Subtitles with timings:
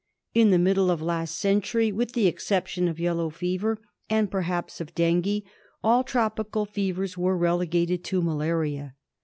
[0.33, 4.81] In the middle of last century, with the excep tion of Yellow Fever and perhaps
[4.81, 5.43] of Dengue,
[5.83, 8.95] all tropical fevers were relegated to Malaria.